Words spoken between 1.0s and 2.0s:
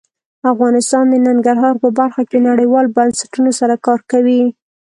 د ننګرهار په